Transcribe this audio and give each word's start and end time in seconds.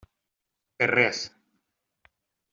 Per 0.79 0.87
res. 0.93 1.21